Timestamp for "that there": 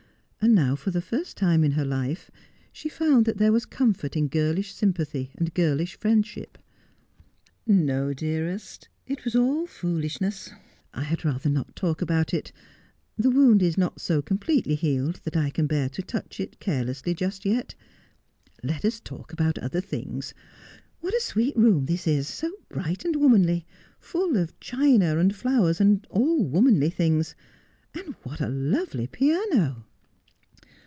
3.25-3.51